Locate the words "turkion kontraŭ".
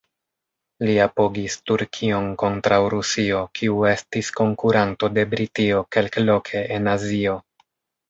1.71-2.81